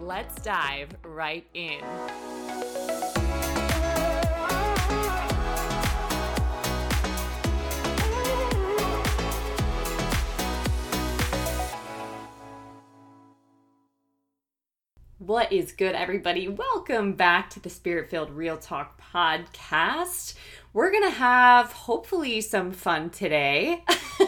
[0.00, 1.80] let's dive right in.
[15.18, 16.46] What is good, everybody?
[16.46, 20.34] Welcome back to the Spirit Filled Real Talk podcast.
[20.72, 23.82] We're going to have hopefully some fun today.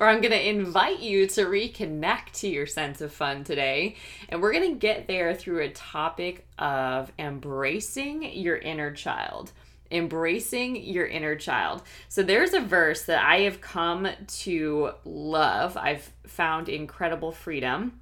[0.00, 3.96] or I'm going to invite you to reconnect to your sense of fun today.
[4.30, 9.52] And we're going to get there through a topic of embracing your inner child.
[9.90, 11.82] Embracing your inner child.
[12.08, 15.76] So, there's a verse that I have come to love.
[15.76, 18.00] I've found incredible freedom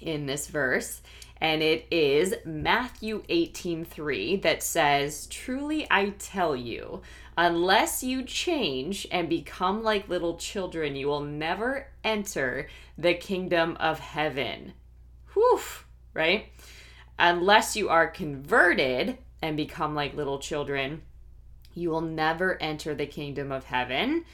[0.00, 1.02] in this verse
[1.40, 7.02] and it is Matthew 18:3 that says, "Truly I tell you,
[7.36, 14.00] unless you change and become like little children, you will never enter the kingdom of
[14.00, 14.72] heaven."
[15.34, 15.60] Whew,
[16.14, 16.46] right?
[17.18, 21.02] Unless you are converted and become like little children,
[21.74, 24.24] you will never enter the kingdom of heaven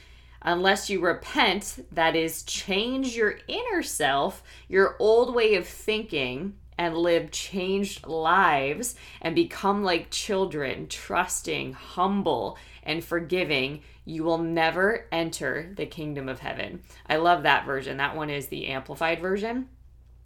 [0.41, 6.97] unless you repent, that is, change your inner self, your old way of thinking, and
[6.97, 15.71] live changed lives and become like children, trusting, humble, and forgiving, you will never enter
[15.75, 16.81] the kingdom of heaven.
[17.07, 17.97] I love that version.
[17.97, 19.69] That one is the amplified version.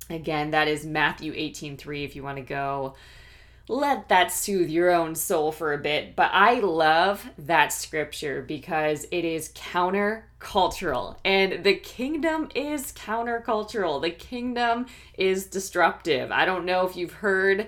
[0.09, 2.95] Again, that is Matthew 18:3 if you want to go
[3.69, 6.16] let that soothe your own soul for a bit.
[6.16, 11.18] But I love that scripture because it is countercultural.
[11.24, 14.02] And the kingdom is countercultural.
[14.02, 14.88] The kingdom
[15.18, 16.31] is disruptive.
[16.31, 17.68] I don't know if you've heard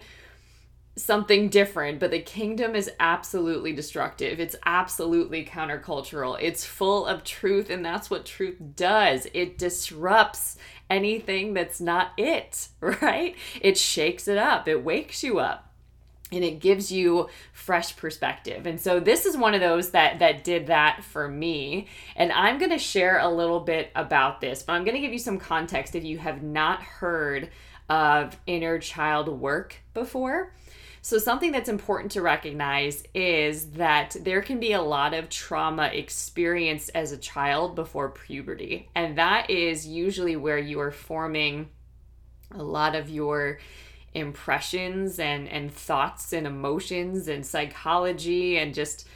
[0.98, 4.40] something different, but the kingdom is absolutely destructive.
[4.40, 6.36] It's absolutely countercultural.
[6.42, 10.58] It's full of truth, and that's what truth does it disrupts
[10.90, 13.36] anything that's not it, right?
[13.62, 15.71] It shakes it up, it wakes you up
[16.31, 18.66] and it gives you fresh perspective.
[18.66, 21.88] And so this is one of those that that did that for me.
[22.16, 25.14] And i'm going to share a little bit about this but i'm going to give
[25.14, 27.50] you some context if you have not heard
[27.91, 30.53] of inner child work before.
[31.02, 35.88] So something that's important to recognize is that there can be a lot of trauma
[35.88, 38.90] experienced as a child before puberty.
[38.96, 41.70] And that is usually where you are forming
[42.52, 43.59] a lot of your
[44.14, 49.08] impressions and and thoughts and emotions and psychology and just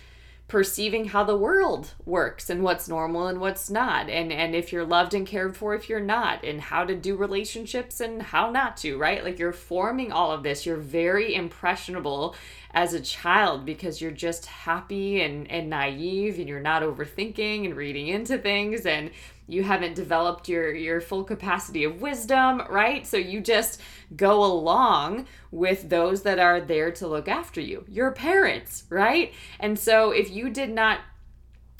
[0.47, 4.09] perceiving how the world works and what's normal and what's not.
[4.09, 7.15] And and if you're loved and cared for if you're not and how to do
[7.15, 9.23] relationships and how not to right?
[9.23, 10.65] Like you're forming all of this.
[10.65, 12.35] You're very impressionable
[12.71, 17.75] as a child because you're just happy and and naive and you're not overthinking and
[17.75, 18.85] reading into things.
[18.85, 19.09] And
[19.47, 23.05] you haven't developed your your full capacity of wisdom right?
[23.05, 23.81] So you just
[24.15, 29.33] go along with those that are there to look after you your parents right?
[29.59, 30.99] And so if you did not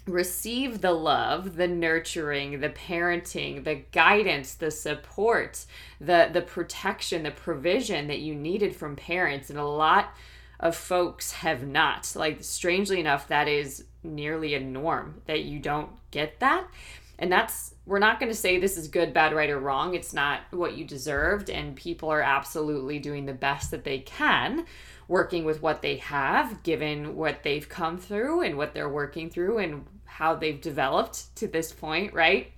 [0.07, 5.65] receive the love the nurturing the parenting the guidance the support
[5.99, 10.13] the the protection the provision that you needed from parents and a lot
[10.59, 15.89] of folks have not like strangely enough that is nearly a norm that you don't
[16.11, 16.67] get that
[17.17, 19.95] and that's, we're not going to say this is good, bad, right, or wrong.
[19.95, 21.49] It's not what you deserved.
[21.49, 24.65] And people are absolutely doing the best that they can,
[25.07, 29.59] working with what they have, given what they've come through and what they're working through
[29.59, 32.51] and how they've developed to this point, right?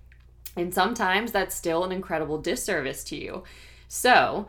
[0.56, 3.44] And sometimes that's still an incredible disservice to you.
[3.88, 4.48] So,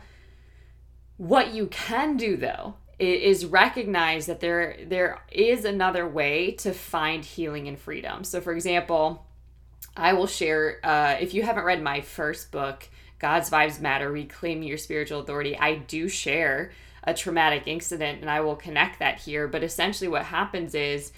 [1.17, 7.23] what you can do though is recognize that there there is another way to find
[7.23, 8.23] healing and freedom.
[8.23, 9.25] So for example,
[9.95, 12.87] I will share, uh, if you haven't read my first book,
[13.19, 16.71] God's Vibes Matter Reclaim Your Spiritual Authority, I do share
[17.03, 19.47] a traumatic incident and I will connect that here.
[19.47, 21.11] But essentially, what happens is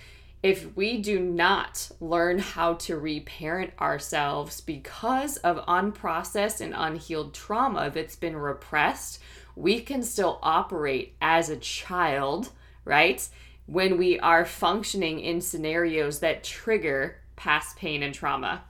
[0.44, 7.92] if we do not learn how to reparent ourselves because of unprocessed and unhealed trauma
[7.94, 9.20] that's been repressed,
[9.56, 12.50] we can still operate as a child,
[12.86, 13.28] right?
[13.68, 18.64] When we are functioning in scenarios that trigger past pain and trauma.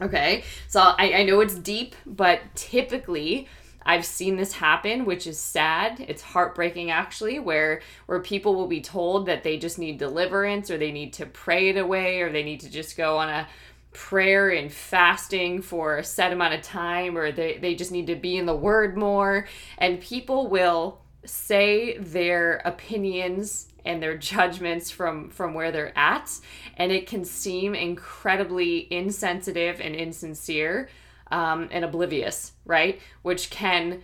[0.00, 3.48] Okay, so I, I know it's deep, but typically
[3.84, 5.98] I've seen this happen, which is sad.
[6.06, 10.76] It's heartbreaking actually, where where people will be told that they just need deliverance or
[10.76, 13.48] they need to pray it away or they need to just go on a
[13.94, 18.16] prayer and fasting for a set amount of time or they, they just need to
[18.16, 19.46] be in the word more
[19.78, 26.30] and people will say their opinions and their judgments from from where they're at
[26.76, 30.88] and it can seem incredibly insensitive and insincere
[31.30, 34.02] um, and oblivious right which can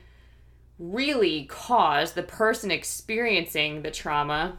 [0.79, 4.57] really cause the person experiencing the trauma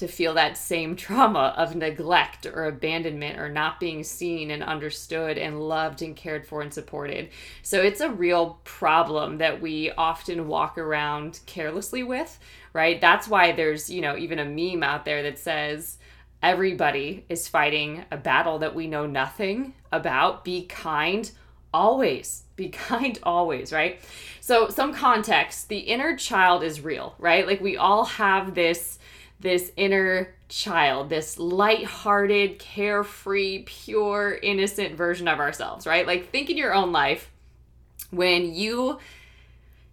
[0.00, 5.36] to feel that same trauma of neglect or abandonment or not being seen and understood
[5.36, 7.28] and loved and cared for and supported.
[7.62, 12.38] So it's a real problem that we often walk around carelessly with,
[12.72, 13.00] right?
[13.00, 15.98] That's why there's, you know, even a meme out there that says,
[16.42, 20.44] everybody is fighting a battle that we know nothing about.
[20.44, 21.30] Be kind
[21.72, 22.44] always.
[22.56, 24.00] Be kind always, right?
[24.40, 27.46] So, some context the inner child is real, right?
[27.46, 28.98] Like, we all have this
[29.40, 36.06] this inner child, this light-hearted, carefree, pure, innocent version of ourselves, right?
[36.06, 37.30] Like think in your own life
[38.10, 38.98] when you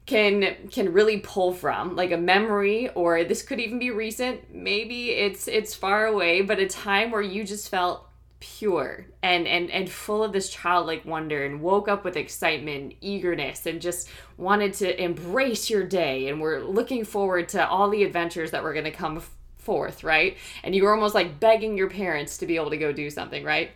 [0.07, 5.12] can can really pull from like a memory or this could even be recent maybe
[5.12, 8.09] it's it's far away but a time where you just felt
[8.39, 13.65] pure and and and full of this childlike wonder and woke up with excitement eagerness
[13.65, 18.51] and just wanted to embrace your day and we're looking forward to all the adventures
[18.51, 19.21] that were going to come
[19.68, 20.38] forth, right?
[20.63, 23.44] And you were almost like begging your parents to be able to go do something,
[23.44, 23.71] right?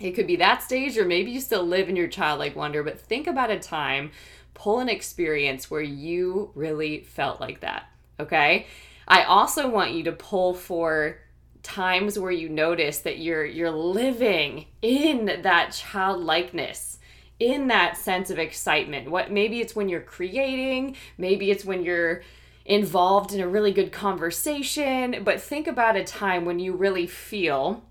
[0.00, 2.98] It could be that stage, or maybe you still live in your childlike wonder, but
[2.98, 4.10] think about a time,
[4.58, 7.84] pull an experience where you really felt like that,
[8.20, 8.66] okay?
[9.06, 11.18] I also want you to pull for
[11.62, 16.98] times where you notice that you're you're living in that childlikeness
[17.40, 22.22] in that sense of excitement what maybe it's when you're creating maybe it's when you're
[22.68, 27.82] involved in a really good conversation, but think about a time when you really feel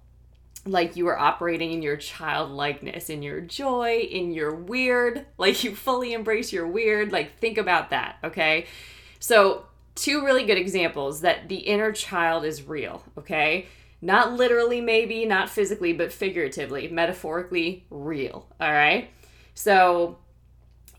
[0.67, 5.75] like you are operating in your childlikeness, in your joy, in your weird, like you
[5.75, 7.11] fully embrace your weird.
[7.11, 8.65] Like, think about that, okay?
[9.19, 9.65] So,
[9.95, 13.67] two really good examples that the inner child is real, okay?
[14.01, 19.09] Not literally, maybe, not physically, but figuratively, metaphorically real, all right?
[19.55, 20.19] So,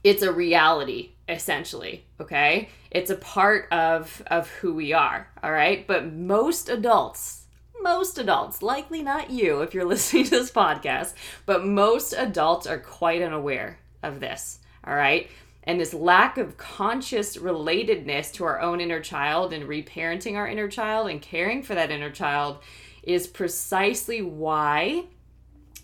[0.04, 5.86] it's a reality essentially okay it's a part of of who we are all right
[5.86, 7.44] but most adults
[7.82, 11.14] most adults likely not you if you're listening to this podcast
[11.46, 15.30] but most adults are quite unaware of this all right
[15.64, 20.68] and this lack of conscious relatedness to our own inner child and reparenting our inner
[20.68, 22.58] child and caring for that inner child
[23.02, 25.04] is precisely why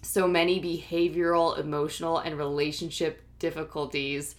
[0.00, 4.36] so many behavioral emotional and relationship difficulties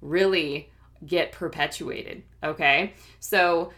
[0.00, 0.70] really
[1.04, 2.22] get perpetuated.
[2.42, 2.94] Okay.
[3.20, 3.72] So,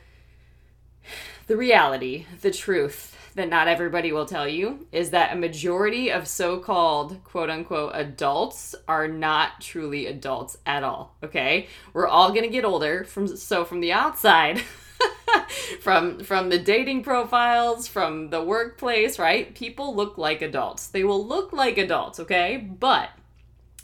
[1.48, 6.28] the reality, the truth that not everybody will tell you is that a majority of
[6.28, 11.16] so called quote unquote adults are not truly adults at all.
[11.22, 11.68] Okay.
[11.92, 14.62] We're all to get older from, so from the outside.
[15.80, 21.24] from from the dating profiles from the workplace right people look like adults they will
[21.24, 23.10] look like adults okay but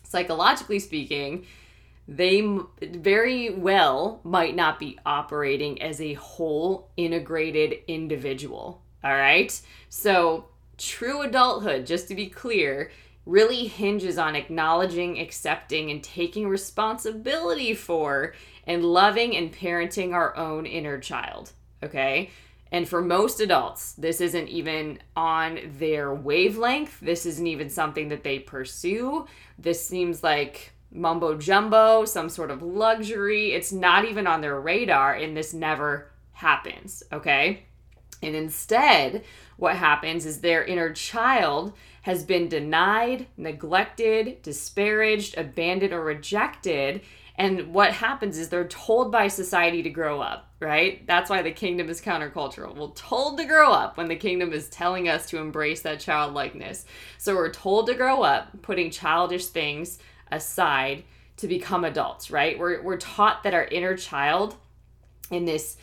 [0.02, 1.46] psychologically speaking
[2.06, 2.46] they
[2.82, 8.82] very well might not be operating as a whole integrated individual.
[9.02, 9.58] All right.
[9.88, 12.90] So, true adulthood, just to be clear,
[13.26, 18.34] really hinges on acknowledging, accepting, and taking responsibility for
[18.66, 21.52] and loving and parenting our own inner child.
[21.82, 22.30] Okay.
[22.72, 26.98] And for most adults, this isn't even on their wavelength.
[27.00, 29.26] This isn't even something that they pursue.
[29.58, 33.52] This seems like mumbo jumbo, some sort of luxury.
[33.52, 37.64] It's not even on their radar, and this never happens, okay?
[38.22, 39.24] And instead,
[39.56, 41.72] what happens is their inner child
[42.02, 47.02] has been denied, neglected, disparaged, abandoned, or rejected.
[47.36, 51.04] And what happens is they're told by society to grow up, right?
[51.06, 52.76] That's why the kingdom is countercultural.
[52.76, 56.84] We're told to grow up when the kingdom is telling us to embrace that childlikeness.
[57.18, 59.98] So we're told to grow up, putting childish things
[60.34, 61.04] aside
[61.36, 62.58] to become adults, right?
[62.58, 64.56] We're, we're taught that our inner child
[65.30, 65.76] in this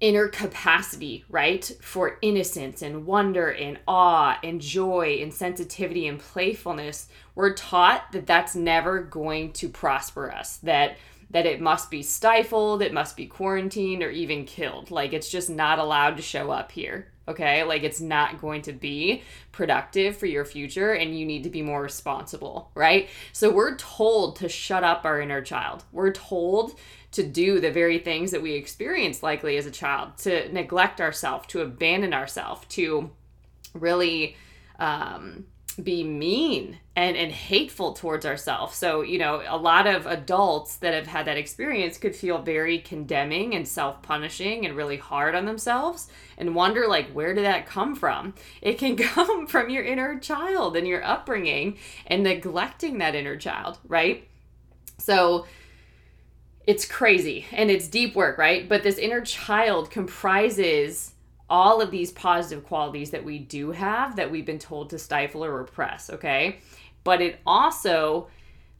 [0.00, 7.08] inner capacity, right, for innocence and wonder and awe and joy and sensitivity and playfulness,
[7.36, 10.96] we're taught that that's never going to prosper us, that
[11.30, 14.90] that it must be stifled, it must be quarantined or even killed.
[14.90, 17.11] Like it's just not allowed to show up here.
[17.28, 17.64] Okay?
[17.64, 21.62] Like it's not going to be productive for your future and you need to be
[21.62, 23.08] more responsible, right?
[23.32, 25.84] So we're told to shut up our inner child.
[25.92, 26.78] We're told
[27.12, 31.46] to do the very things that we experienced likely as a child, to neglect ourselves,
[31.48, 33.10] to abandon ourselves, to
[33.74, 34.36] really
[34.78, 38.76] um, be mean and, and hateful towards ourselves.
[38.76, 42.78] So, you know, a lot of adults that have had that experience could feel very
[42.78, 47.66] condemning and self punishing and really hard on themselves and wonder, like, where did that
[47.66, 48.34] come from?
[48.60, 53.78] It can come from your inner child and your upbringing and neglecting that inner child,
[53.86, 54.28] right?
[54.98, 55.46] So,
[56.66, 58.68] it's crazy and it's deep work, right?
[58.68, 61.11] But this inner child comprises
[61.52, 65.44] all of these positive qualities that we do have that we've been told to stifle
[65.44, 66.56] or repress, okay?
[67.04, 68.28] But it also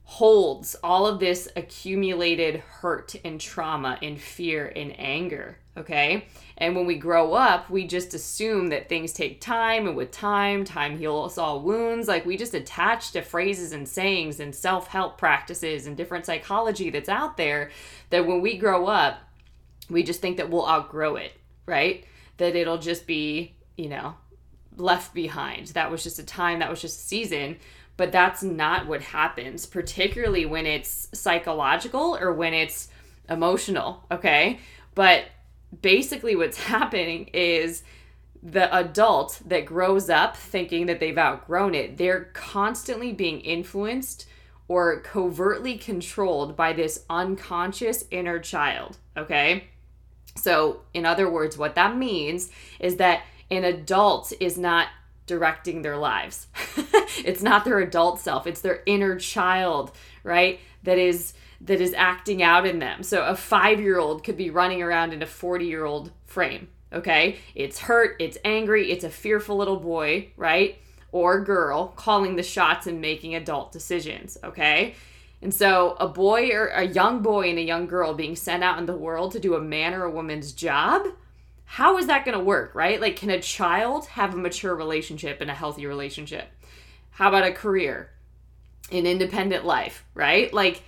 [0.05, 6.25] holds all of this accumulated hurt and trauma and fear and anger, okay?
[6.57, 10.65] And when we grow up, we just assume that things take time, and with time,
[10.65, 12.07] time heals all wounds.
[12.07, 16.89] Like we just attach to phrases and sayings and self help practices and different psychology
[16.89, 17.69] that's out there
[18.09, 19.19] that when we grow up,
[19.91, 21.33] we just think that we'll outgrow it,
[21.67, 22.05] right?
[22.37, 24.15] That it'll just be, you know,
[24.77, 25.67] left behind.
[25.67, 27.57] That was just a time, that was just a season.
[27.95, 32.87] But that's not what happens, particularly when it's psychological or when it's
[33.29, 34.59] emotional, okay?
[34.95, 35.25] But
[35.81, 37.83] basically, what's happening is
[38.41, 44.27] the adult that grows up thinking that they've outgrown it, they're constantly being influenced
[44.67, 49.65] or covertly controlled by this unconscious inner child, okay?
[50.35, 52.49] So, in other words, what that means
[52.79, 54.87] is that an adult is not
[55.25, 56.47] directing their lives.
[57.23, 59.91] it's not their adult self, it's their inner child,
[60.23, 60.59] right?
[60.83, 63.03] That is that is acting out in them.
[63.03, 67.37] So a 5-year-old could be running around in a 40-year-old frame, okay?
[67.55, 70.77] It's hurt, it's angry, it's a fearful little boy, right?
[71.13, 74.95] Or girl calling the shots and making adult decisions, okay?
[75.43, 78.79] And so, a boy or a young boy and a young girl being sent out
[78.79, 81.05] in the world to do a man or a woman's job,
[81.65, 83.01] how is that going to work, right?
[83.01, 86.47] Like, can a child have a mature relationship and a healthy relationship?
[87.11, 88.09] How about a career,
[88.89, 90.51] an independent life, right?
[90.53, 90.81] Like,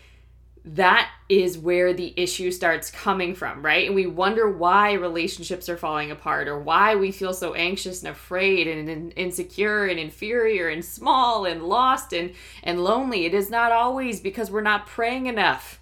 [0.68, 3.86] that is where the issue starts coming from, right?
[3.86, 8.12] And we wonder why relationships are falling apart or why we feel so anxious and
[8.12, 12.32] afraid and insecure and inferior and small and lost and,
[12.64, 13.26] and lonely.
[13.26, 15.80] It is not always because we're not praying enough.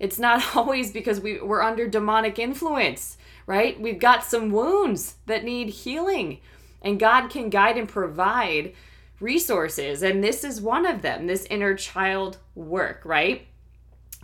[0.00, 3.80] It's not always because we, we're under demonic influence, right?
[3.80, 6.40] We've got some wounds that need healing,
[6.82, 8.74] and God can guide and provide
[9.20, 10.02] resources.
[10.02, 13.46] And this is one of them this inner child work, right?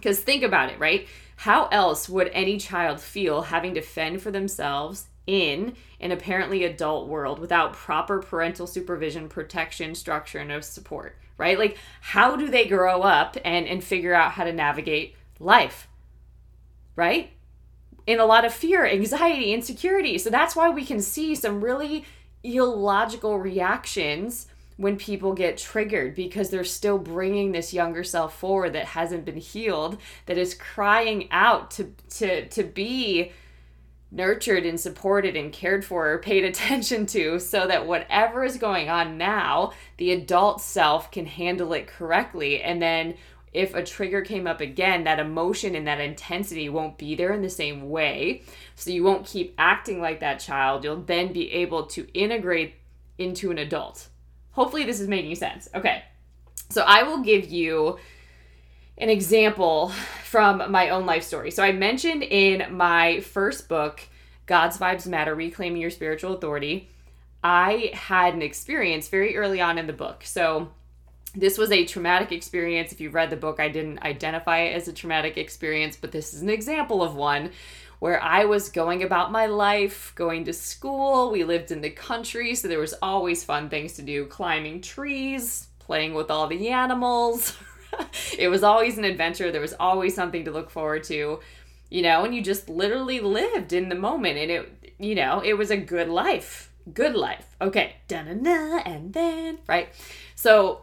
[0.00, 1.06] Because think about it, right?
[1.36, 7.06] How else would any child feel having to fend for themselves in an apparently adult
[7.06, 11.58] world without proper parental supervision, protection, structure, and support, right?
[11.58, 15.86] Like, how do they grow up and, and figure out how to navigate life,
[16.96, 17.30] right?
[18.06, 20.16] In a lot of fear, anxiety, insecurity.
[20.16, 22.06] So that's why we can see some really
[22.42, 24.46] illogical reactions
[24.80, 29.36] when people get triggered because they're still bringing this younger self forward that hasn't been
[29.36, 33.30] healed that is crying out to to to be
[34.10, 38.88] nurtured and supported and cared for or paid attention to so that whatever is going
[38.88, 42.62] on now the adult self can handle it correctly.
[42.62, 43.16] And then
[43.52, 47.42] if a trigger came up again that emotion and that intensity won't be there in
[47.42, 48.44] the same way.
[48.76, 50.84] So you won't keep acting like that child.
[50.84, 52.76] You'll then be able to integrate
[53.18, 54.08] into an adult
[54.52, 55.68] Hopefully, this is making sense.
[55.74, 56.02] Okay.
[56.70, 57.98] So, I will give you
[58.98, 59.92] an example
[60.24, 61.50] from my own life story.
[61.50, 64.00] So, I mentioned in my first book,
[64.46, 66.90] God's Vibes Matter Reclaiming Your Spiritual Authority,
[67.42, 70.24] I had an experience very early on in the book.
[70.24, 70.68] So,
[71.34, 72.92] this was a traumatic experience.
[72.92, 76.34] If you read the book, I didn't identify it as a traumatic experience, but this
[76.34, 77.50] is an example of one
[78.00, 81.30] where I was going about my life, going to school.
[81.30, 85.68] We lived in the country, so there was always fun things to do climbing trees,
[85.78, 87.56] playing with all the animals.
[88.38, 89.52] it was always an adventure.
[89.52, 91.40] There was always something to look forward to,
[91.90, 94.38] you know, and you just literally lived in the moment.
[94.38, 96.72] And it, you know, it was a good life.
[96.94, 97.44] Good life.
[97.60, 97.96] Okay.
[98.08, 99.90] Da-na-na, and then, right?
[100.34, 100.80] So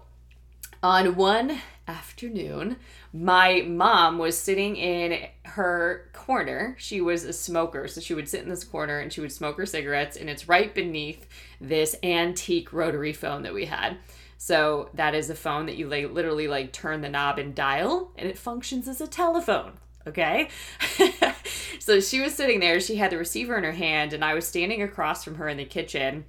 [0.83, 2.77] on one afternoon,
[3.13, 6.75] my mom was sitting in her corner.
[6.77, 9.58] She was a smoker, so she would sit in this corner and she would smoke
[9.58, 11.27] her cigarettes, and it's right beneath
[11.62, 13.98] this antique rotary phone that we had.
[14.38, 18.12] So that is a phone that you like literally like turn the knob and dial,
[18.17, 19.74] and it functions as a telephone.
[20.06, 20.48] Okay,
[21.79, 24.48] so she was sitting there, she had the receiver in her hand, and I was
[24.48, 26.24] standing across from her in the kitchen,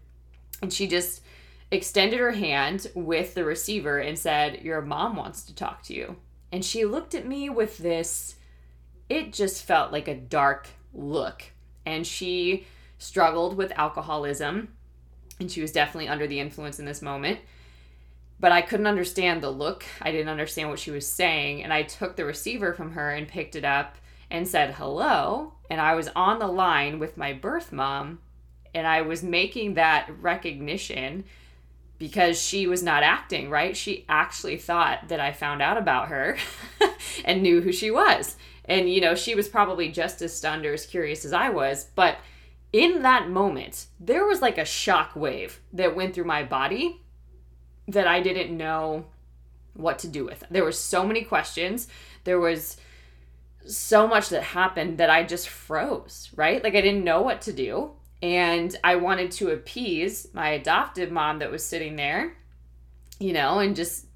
[0.61, 1.23] and she just
[1.71, 6.17] extended her hand with the receiver and said, Your mom wants to talk to you.
[6.51, 8.37] And she looked at me with this,
[9.09, 11.45] it just felt like a dark look.
[11.85, 12.67] And she
[12.99, 14.69] struggled with alcoholism,
[15.41, 17.41] and she was definitely under the influence in this moment.
[18.41, 19.85] But I couldn't understand the look.
[20.01, 21.65] I didn't understand what she was saying.
[21.65, 23.97] And I took the receiver from her and picked it up
[24.31, 25.55] and said hello.
[25.69, 28.21] And I was on the line with my birth mom.
[28.75, 31.25] And I was making that recognition
[31.99, 33.77] because she was not acting, right?
[33.77, 36.37] She actually thought that I found out about her
[37.25, 38.37] and knew who she was.
[38.65, 41.89] And, you know, she was probably just as stunned or as curious as I was.
[41.95, 42.19] But
[42.73, 47.01] in that moment, there was like a shock wave that went through my body
[47.89, 49.07] that I didn't know
[49.75, 50.45] what to do with.
[50.51, 51.89] There were so many questions.
[52.25, 52.77] There was
[53.67, 56.63] so much that happened that I just froze, right?
[56.63, 57.93] Like I didn't know what to do.
[58.23, 62.35] And I wanted to appease my adoptive mom that was sitting there,
[63.21, 64.07] you know, and just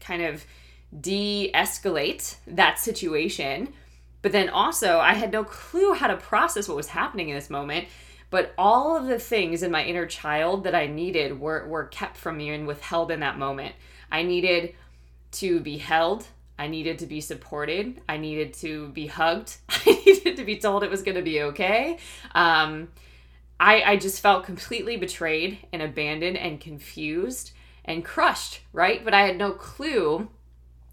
[0.00, 0.44] kind of
[0.98, 3.72] de escalate that situation.
[4.22, 7.50] But then also, I had no clue how to process what was happening in this
[7.50, 7.86] moment.
[8.30, 12.16] But all of the things in my inner child that I needed were, were kept
[12.16, 13.74] from me and withheld in that moment.
[14.10, 14.74] I needed
[15.32, 16.26] to be held.
[16.58, 18.00] I needed to be supported.
[18.08, 19.56] I needed to be hugged.
[19.68, 21.98] I needed to be told it was going to be okay.
[22.34, 22.88] Um,
[23.58, 27.52] I, I just felt completely betrayed and abandoned and confused
[27.84, 29.04] and crushed, right?
[29.04, 30.28] But I had no clue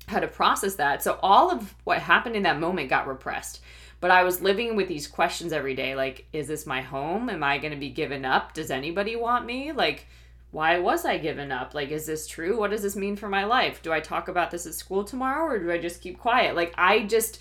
[0.07, 1.01] how to process that.
[1.01, 3.61] So all of what happened in that moment got repressed.
[3.99, 7.29] But I was living with these questions every day like, is this my home?
[7.29, 8.53] Am I going to be given up?
[8.53, 9.71] Does anybody want me?
[9.71, 10.07] Like,
[10.49, 11.73] why was I given up?
[11.73, 12.59] Like, is this true?
[12.59, 13.81] What does this mean for my life?
[13.81, 16.55] Do I talk about this at school tomorrow or do I just keep quiet?
[16.55, 17.39] Like, I just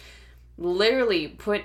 [0.59, 1.63] literally put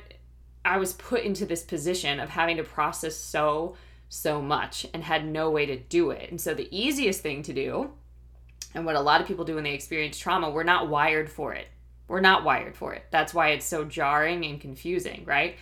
[0.66, 3.76] I was put into this position of having to process so,
[4.10, 6.32] so much and had no way to do it.
[6.32, 7.92] And so the easiest thing to do,
[8.74, 11.54] and what a lot of people do when they experience trauma, we're not wired for
[11.54, 11.68] it.
[12.08, 13.06] We're not wired for it.
[13.12, 15.56] That's why it's so jarring and confusing, right?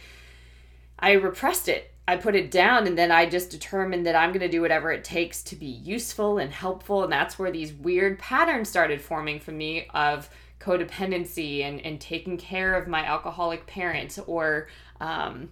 [0.98, 1.94] I repressed it.
[2.08, 4.92] I put it down and then I just determined that I'm going to do whatever
[4.92, 7.04] it takes to be useful and helpful.
[7.04, 10.30] And that's where these weird patterns started forming for me of
[10.64, 14.68] codependency and, and taking care of my alcoholic parent or
[15.02, 15.50] um,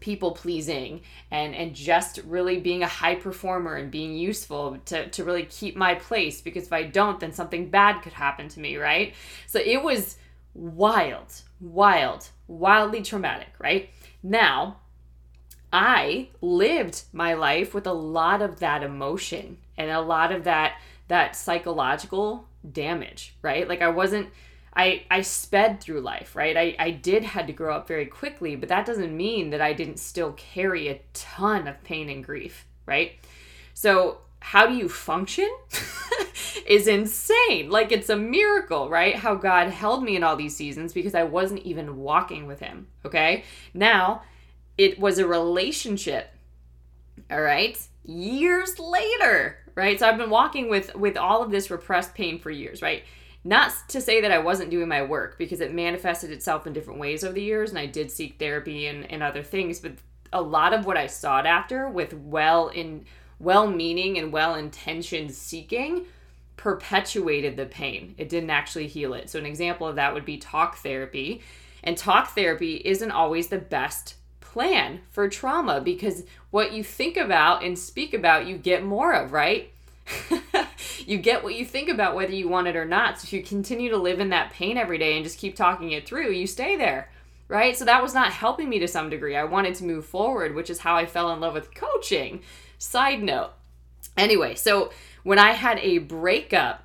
[0.00, 5.24] people pleasing and and just really being a high performer and being useful to, to
[5.24, 8.76] really keep my place because if I don't then something bad could happen to me,
[8.76, 9.14] right?
[9.46, 10.16] So it was
[10.54, 13.90] wild, wild, wildly traumatic, right?
[14.22, 14.78] Now,
[15.72, 20.80] I lived my life with a lot of that emotion and a lot of that
[21.08, 23.68] that psychological damage, right?
[23.68, 24.28] Like I wasn't
[24.74, 26.56] I I sped through life, right?
[26.56, 29.72] I, I did had to grow up very quickly, but that doesn't mean that I
[29.72, 33.12] didn't still carry a ton of pain and grief, right?
[33.74, 35.50] So how do you function
[36.66, 37.70] is insane.
[37.70, 39.14] Like it's a miracle, right?
[39.16, 42.88] How God held me in all these seasons because I wasn't even walking with him.
[43.04, 43.44] Okay.
[43.74, 44.22] Now
[44.78, 46.30] it was a relationship.
[47.30, 47.78] All right.
[48.04, 49.98] Years later, right?
[49.98, 53.04] So I've been walking with with all of this repressed pain for years, right?
[53.44, 57.00] Not to say that I wasn't doing my work because it manifested itself in different
[57.00, 59.92] ways over the years and I did seek therapy and, and other things, but
[60.32, 63.04] a lot of what I sought after with well in
[63.38, 66.04] well meaning and well intentioned seeking
[66.56, 68.14] perpetuated the pain.
[68.18, 69.30] It didn't actually heal it.
[69.30, 71.40] So an example of that would be talk therapy.
[71.82, 74.16] And talk therapy isn't always the best
[74.52, 79.32] plan for trauma because what you think about and speak about you get more of,
[79.32, 79.72] right?
[81.06, 83.20] you get what you think about whether you want it or not.
[83.20, 85.92] So if you continue to live in that pain every day and just keep talking
[85.92, 87.10] it through, you stay there.
[87.46, 87.76] Right?
[87.76, 89.36] So that was not helping me to some degree.
[89.36, 92.42] I wanted to move forward, which is how I fell in love with coaching.
[92.78, 93.50] Side note.
[94.16, 94.92] Anyway, so
[95.24, 96.84] when I had a breakup,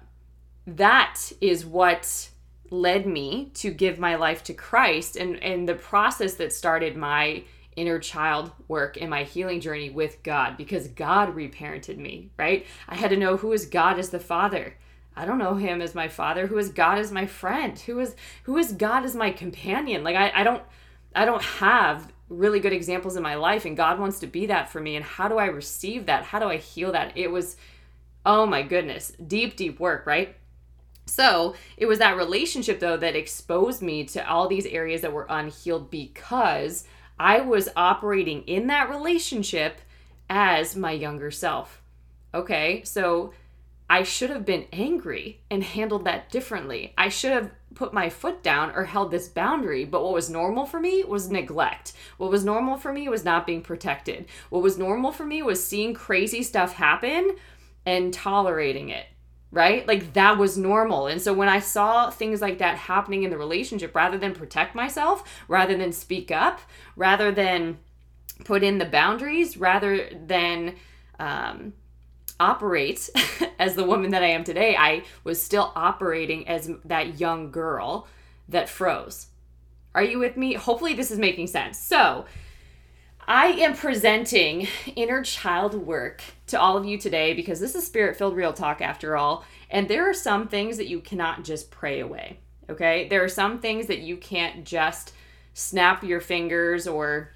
[0.66, 2.30] that is what
[2.72, 7.44] led me to give my life to Christ and and the process that started my
[7.76, 12.66] inner child work in my healing journey with God because God reparented me, right?
[12.88, 14.76] I had to know who is God as the Father.
[15.16, 16.48] I don't know him as my father.
[16.48, 17.78] Who is God as my friend?
[17.80, 20.04] Who is who is God as my companion?
[20.04, 20.62] Like I, I don't
[21.16, 24.70] I don't have really good examples in my life and God wants to be that
[24.70, 24.96] for me.
[24.96, 26.26] And how do I receive that?
[26.26, 27.14] How do I heal that?
[27.16, 27.56] It was
[28.26, 30.36] oh my goodness, deep, deep work, right?
[31.06, 35.28] So it was that relationship though that exposed me to all these areas that were
[35.30, 36.84] unhealed because
[37.20, 39.82] I was operating in that relationship
[40.30, 41.82] as my younger self.
[42.34, 43.34] Okay, so
[43.90, 46.94] I should have been angry and handled that differently.
[46.98, 49.86] I should have put my foot down or held this boundary.
[49.86, 51.94] But what was normal for me was neglect.
[52.18, 54.26] What was normal for me was not being protected.
[54.50, 57.36] What was normal for me was seeing crazy stuff happen
[57.86, 59.06] and tolerating it.
[59.56, 59.88] Right?
[59.88, 61.08] Like that was normal.
[61.08, 64.76] And so when I saw things like that happening in the relationship, rather than protect
[64.76, 66.60] myself, rather than speak up,
[66.98, 67.78] rather than
[68.44, 70.76] put in the boundaries, rather than
[71.20, 71.72] um,
[72.38, 73.10] operate
[73.60, 78.08] as the woman that I am today, I was still operating as that young girl
[78.50, 79.28] that froze.
[79.94, 80.54] Are you with me?
[80.54, 81.80] Hopefully, this is making sense.
[81.80, 82.26] So,
[83.28, 88.18] I am presenting inner child work to all of you today because this is spirit
[88.18, 89.44] filled real talk after all.
[89.72, 92.40] And there are some things that you cannot just pray away.
[92.70, 93.08] Okay.
[93.10, 95.14] There are some things that you can't just
[95.54, 97.32] snap your fingers or,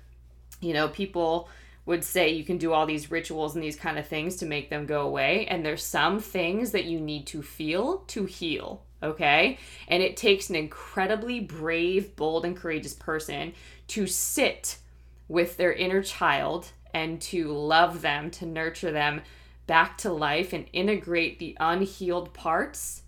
[0.62, 1.50] you know, people
[1.88, 4.70] would say you can do all these rituals and these kind of things to make
[4.70, 5.48] them go away.
[5.48, 8.84] And there's some things that you need to feel to heal.
[9.02, 9.58] Okay.
[9.88, 13.54] And it takes an incredibly brave, bold, and courageous person
[13.88, 14.78] to sit
[15.30, 19.22] with their inner child and to love them, to nurture them
[19.68, 23.04] back to life and integrate the unhealed parts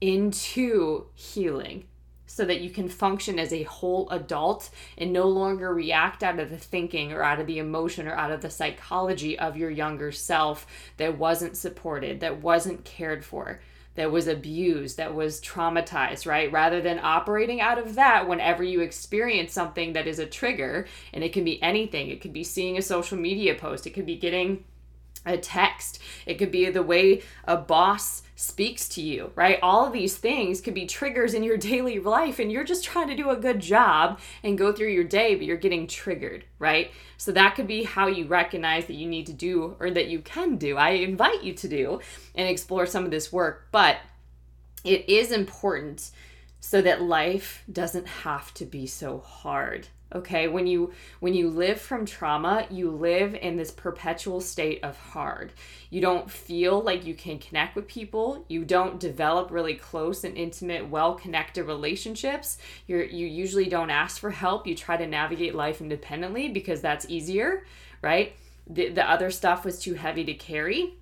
[0.00, 1.86] into healing
[2.26, 6.50] so that you can function as a whole adult and no longer react out of
[6.50, 10.10] the thinking or out of the emotion or out of the psychology of your younger
[10.10, 13.60] self that wasn't supported, that wasn't cared for,
[13.94, 16.50] that was abused, that was traumatized, right?
[16.50, 21.22] Rather than operating out of that whenever you experience something that is a trigger, and
[21.22, 24.16] it can be anything, it could be seeing a social media post, it could be
[24.16, 24.64] getting
[25.24, 29.58] a text, it could be the way a boss speaks to you, right?
[29.62, 33.08] All of these things could be triggers in your daily life, and you're just trying
[33.08, 36.90] to do a good job and go through your day, but you're getting triggered, right?
[37.16, 40.20] So that could be how you recognize that you need to do or that you
[40.20, 40.76] can do.
[40.76, 42.00] I invite you to do
[42.34, 43.98] and explore some of this work, but
[44.84, 46.10] it is important
[46.64, 50.46] so that life doesn't have to be so hard okay?
[50.46, 55.52] When you when you live from trauma you live in this perpetual state of hard.
[55.90, 58.44] You don't feel like you can connect with people.
[58.48, 62.58] You don't develop really close and intimate well connected relationships.
[62.86, 64.66] You you usually don't ask for help.
[64.66, 67.64] You try to navigate life independently because that's easier
[68.00, 68.36] right?
[68.66, 70.94] The, the other stuff was too heavy to carry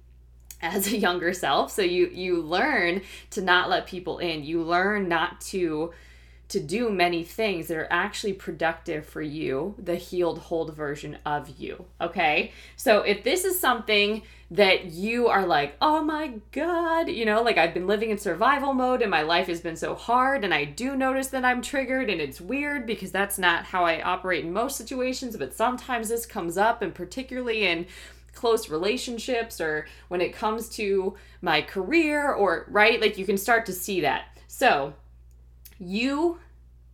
[0.63, 5.09] as a younger self so you you learn to not let people in you learn
[5.09, 5.93] not to
[6.53, 11.59] to do many things that are actually productive for you, the healed, hold version of
[11.59, 11.87] you.
[11.99, 12.53] Okay.
[12.77, 14.21] So if this is something
[14.51, 18.75] that you are like, oh my God, you know, like I've been living in survival
[18.75, 22.11] mode and my life has been so hard, and I do notice that I'm triggered,
[22.11, 26.27] and it's weird because that's not how I operate in most situations, but sometimes this
[26.27, 27.87] comes up, and particularly in
[28.35, 33.67] close relationships or when it comes to my career, or right, like you can start
[33.67, 34.25] to see that.
[34.49, 34.95] So,
[35.79, 36.39] you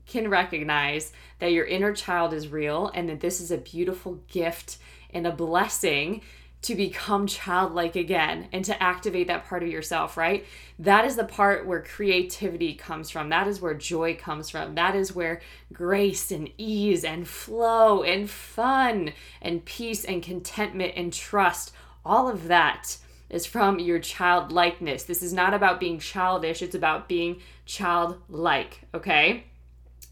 [0.07, 4.79] can recognize that your inner child is real and that this is a beautiful gift
[5.11, 6.23] and a blessing
[6.61, 10.45] to become childlike again and to activate that part of yourself, right?
[10.79, 13.29] That is the part where creativity comes from.
[13.29, 14.75] That is where joy comes from.
[14.75, 15.41] That is where
[15.73, 21.73] grace and ease and flow and fun and peace and contentment and trust,
[22.05, 22.97] all of that
[23.31, 25.05] is from your childlikeness.
[25.05, 29.45] This is not about being childish, it's about being childlike, okay?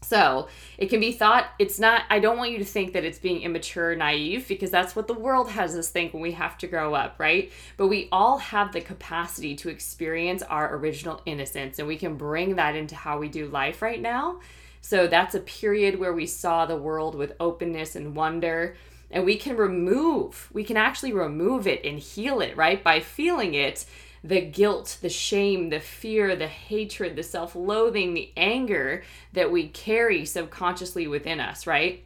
[0.01, 3.19] So it can be thought, it's not, I don't want you to think that it's
[3.19, 6.67] being immature, naive, because that's what the world has us think when we have to
[6.67, 7.51] grow up, right?
[7.75, 12.55] But we all have the capacity to experience our original innocence, and we can bring
[12.55, 14.39] that into how we do life right now.
[14.81, 18.75] So that's a period where we saw the world with openness and wonder.
[19.09, 22.83] And we can remove, we can actually remove it and heal it, right?
[22.83, 23.85] By feeling it
[24.27, 29.69] the guilt, the shame, the fear, the hatred, the self loathing, the anger that we
[29.69, 32.03] carry subconsciously within us, right?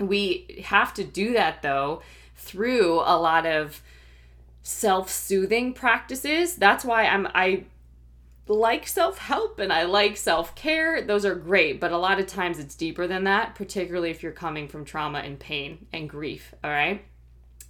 [0.00, 2.02] We have to do that though
[2.36, 3.80] through a lot of
[4.62, 6.56] self-soothing practices.
[6.56, 7.64] That's why I'm I
[8.48, 11.02] like self-help and I like self-care.
[11.02, 14.32] Those are great, but a lot of times it's deeper than that, particularly if you're
[14.32, 17.04] coming from trauma and pain and grief, all right?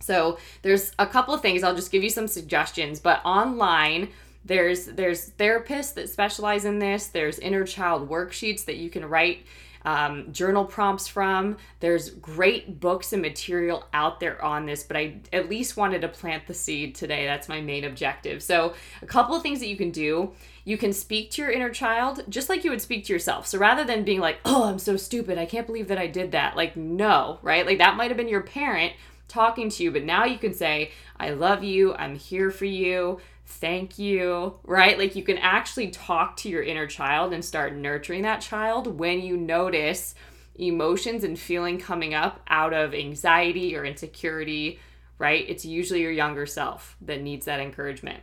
[0.05, 1.63] So there's a couple of things.
[1.63, 4.11] I'll just give you some suggestions, but online
[4.45, 7.07] there's there's therapists that specialize in this.
[7.07, 9.47] There's inner child worksheets that you can write
[9.85, 11.57] um, journal prompts from.
[11.81, 16.09] There's great books and material out there on this, but I at least wanted to
[16.09, 17.27] plant the seed today.
[17.27, 18.43] That's my main objective.
[18.43, 20.33] So, a couple of things that you can do.
[20.67, 23.47] You can speak to your inner child just like you would speak to yourself.
[23.47, 26.33] So, rather than being like, oh, I'm so stupid, I can't believe that I did
[26.33, 27.67] that, like, no, right?
[27.67, 28.95] Like, that might have been your parent
[29.29, 33.21] talking to you, but now you can say, I love you, I'm here for you,
[33.47, 34.99] thank you, right?
[34.99, 39.21] Like you can actually talk to your inner child and start nurturing that child when
[39.21, 40.15] you notice
[40.57, 44.79] emotions and feeling coming up out of anxiety or insecurity,
[45.19, 45.45] right?
[45.49, 48.23] It's usually your younger self that needs that encouragement.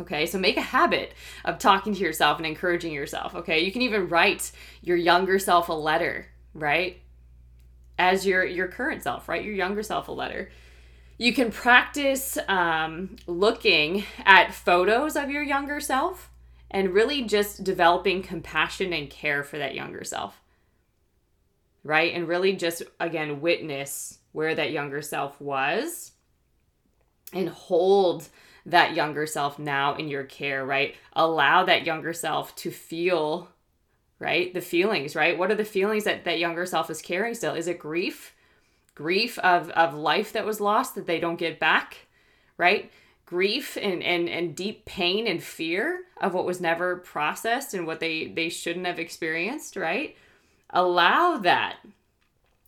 [0.00, 1.12] Okay, so make a habit
[1.44, 3.34] of talking to yourself and encouraging yourself.
[3.34, 7.00] Okay, you can even write your younger self a letter, right?
[8.02, 9.44] As your your current self, right?
[9.44, 10.50] Your younger self a letter.
[11.18, 16.28] You can practice um, looking at photos of your younger self
[16.68, 20.40] and really just developing compassion and care for that younger self,
[21.84, 22.12] right?
[22.12, 26.10] And really just again witness where that younger self was
[27.32, 28.28] and hold
[28.66, 30.96] that younger self now in your care, right?
[31.12, 33.48] Allow that younger self to feel,
[34.22, 34.54] right?
[34.54, 35.36] The feelings, right?
[35.36, 37.54] What are the feelings that that younger self is carrying still?
[37.54, 38.34] Is it grief?
[38.94, 42.06] Grief of of life that was lost that they don't get back,
[42.56, 42.90] right?
[43.26, 47.98] Grief and and and deep pain and fear of what was never processed and what
[47.98, 50.16] they they shouldn't have experienced, right?
[50.70, 51.78] Allow that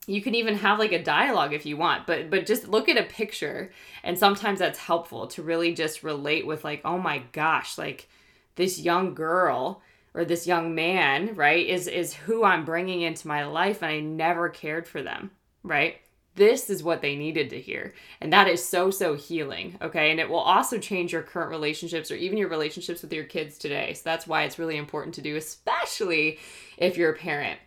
[0.07, 2.95] you can even have like a dialogue if you want but but just look at
[2.95, 3.71] a picture
[4.03, 8.07] and sometimes that's helpful to really just relate with like oh my gosh like
[8.55, 9.81] this young girl
[10.15, 13.99] or this young man right is is who i'm bringing into my life and i
[13.99, 15.29] never cared for them
[15.63, 15.97] right
[16.35, 20.19] this is what they needed to hear and that is so so healing okay and
[20.19, 23.93] it will also change your current relationships or even your relationships with your kids today
[23.93, 26.39] so that's why it's really important to do especially
[26.77, 27.59] if you're a parent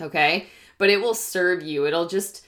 [0.00, 0.46] okay
[0.78, 1.86] but it will serve you.
[1.86, 2.46] It'll just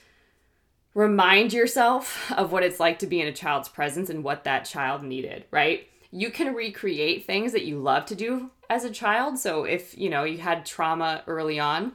[0.93, 4.65] remind yourself of what it's like to be in a child's presence and what that
[4.65, 5.87] child needed, right?
[6.11, 9.39] You can recreate things that you love to do as a child.
[9.39, 11.93] So if, you know, you had trauma early on,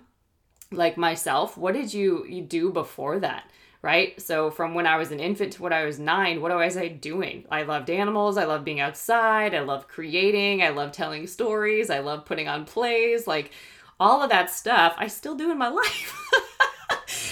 [0.73, 3.51] like myself, what did you you do before that?
[3.83, 4.21] Right?
[4.21, 6.89] So from when I was an infant to when I was 9, what was I
[6.89, 7.45] doing?
[7.51, 12.01] I loved animals, I loved being outside, I loved creating, I loved telling stories, I
[12.01, 13.53] loved putting on plays, like
[14.01, 16.15] all of that stuff I still do in my life.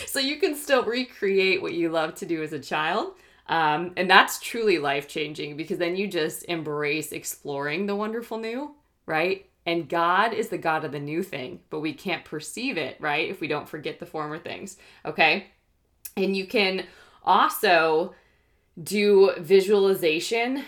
[0.07, 3.15] so you can still recreate what you love to do as a child.
[3.47, 8.75] Um, and that's truly life changing because then you just embrace exploring the wonderful new,
[9.07, 9.47] right?
[9.67, 13.29] And God is the God of the new thing, but we can't perceive it, right?
[13.29, 15.47] If we don't forget the former things, okay?
[16.17, 16.87] And you can
[17.23, 18.15] also
[18.83, 20.65] do visualization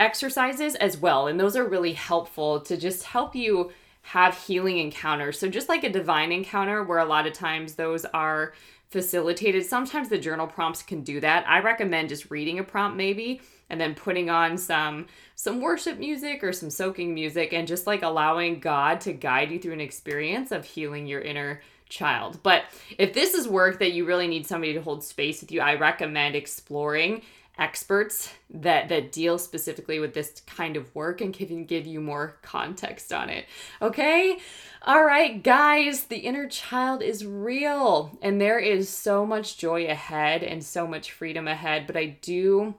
[0.00, 1.26] exercises as well.
[1.26, 3.72] And those are really helpful to just help you
[4.02, 5.38] have healing encounters.
[5.38, 8.54] So, just like a divine encounter, where a lot of times those are
[8.88, 11.44] facilitated, sometimes the journal prompts can do that.
[11.48, 16.42] I recommend just reading a prompt maybe and then putting on some some worship music
[16.42, 20.50] or some soaking music and just like allowing God to guide you through an experience
[20.50, 22.40] of healing your inner child.
[22.42, 22.64] But
[22.98, 25.74] if this is work that you really need somebody to hold space with you, I
[25.74, 27.22] recommend exploring
[27.58, 32.38] experts that that deal specifically with this kind of work and can give you more
[32.42, 33.46] context on it.
[33.82, 34.38] Okay?
[34.82, 40.42] All right, guys, the inner child is real and there is so much joy ahead
[40.42, 42.74] and so much freedom ahead, but I do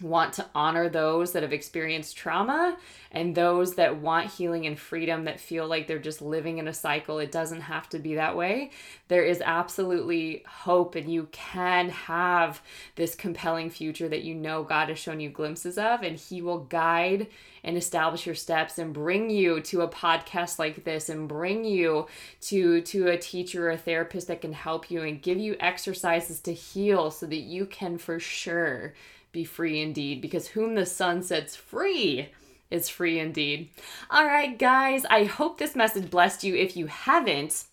[0.00, 2.76] want to honor those that have experienced trauma
[3.10, 6.74] and those that want healing and freedom that feel like they're just living in a
[6.74, 7.18] cycle.
[7.18, 8.70] It doesn't have to be that way.
[9.08, 12.60] There is absolutely hope, and you can have
[12.96, 16.60] this compelling future that you know God has shown you glimpses of, and He will
[16.60, 17.28] guide
[17.64, 22.06] and establish your steps and bring you to a podcast like this and bring you
[22.42, 26.40] to to a teacher or a therapist that can help you and give you exercises
[26.40, 28.94] to heal so that you can for sure
[29.36, 32.30] be free indeed, because whom the Son sets free
[32.70, 33.68] is free indeed.
[34.10, 36.56] All right, guys, I hope this message blessed you.
[36.56, 37.64] If you haven't,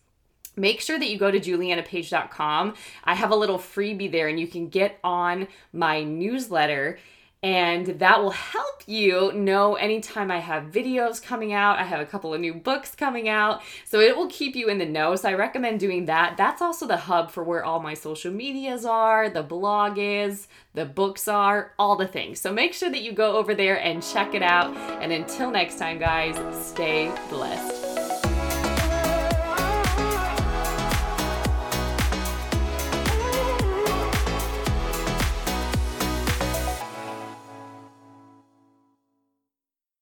[0.58, 2.73] make sure that you go to julianapage.com.
[3.06, 6.99] I have a little freebie there, and you can get on my newsletter
[7.43, 11.77] and that will help you know anytime I have videos coming out.
[11.77, 14.77] I have a couple of new books coming out, so it will keep you in
[14.77, 15.15] the know.
[15.17, 16.38] So I recommend doing that.
[16.38, 20.86] That's also the hub for where all my social medias are, the blog is, the
[20.86, 22.39] books are, all the things.
[22.39, 24.75] So make sure that you go over there and check it out.
[25.01, 27.92] And until next time, guys, stay blessed.